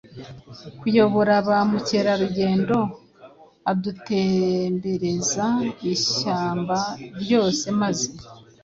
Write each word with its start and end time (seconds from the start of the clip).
kuyobora 0.79 1.33
ba 1.47 1.57
mukerarugendo 1.69 2.77
adutembereza 3.71 5.45
ishyamba 5.93 6.79
ryose, 7.23 7.65
maze 7.81 8.07